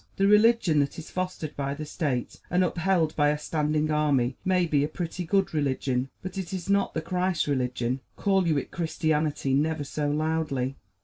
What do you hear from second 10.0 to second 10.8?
loudly.